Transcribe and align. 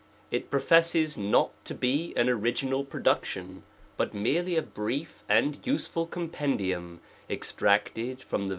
IT 0.31 0.49
professes 0.49 1.15
not 1.15 1.51
to 1.63 1.75
be 1.75 2.11
an 2.15 2.27
original 2.27 2.83
production, 2.83 3.61
but 3.97 4.15
merely 4.15 4.55
a 4.57 4.61
brief 4.63 5.23
and 5.29 5.59
useful 5.63 6.07
compendium, 6.07 6.99
ex 7.29 7.53
tracted 7.53 8.19
from 8.23 8.47
the 8.47 8.49